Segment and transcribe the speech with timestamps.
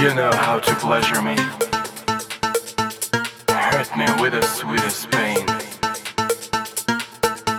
[0.00, 1.36] You know how to pleasure me.
[3.48, 5.46] Hurt me with the sweetest pain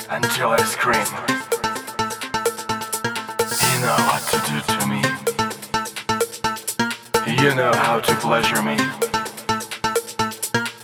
[0.09, 1.05] until I scream.
[3.69, 5.01] You know what to do to me.
[7.43, 8.77] You know how to pleasure me.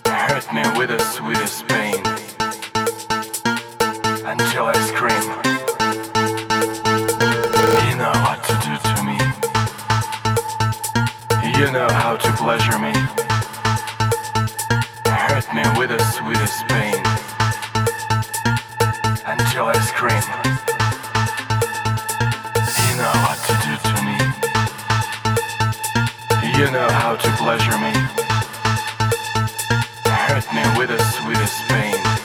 [0.05, 1.95] Hurt me with the sweetest pain
[4.27, 5.25] until I scream.
[7.89, 9.26] You know what to do to me.
[11.57, 12.93] You know how to pleasure me.
[15.05, 17.01] Hurt me with the sweetest pain
[19.25, 20.21] until I scream.
[22.85, 24.17] You know what to do to me.
[26.59, 27.93] You know how to pleasure me.
[30.05, 32.16] Hurt me with the sweetest pain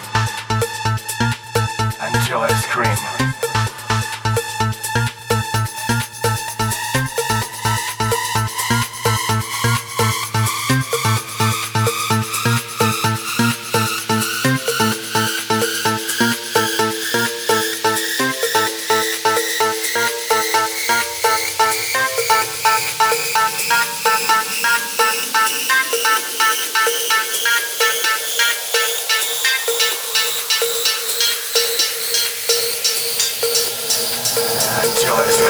[35.14, 35.41] colors.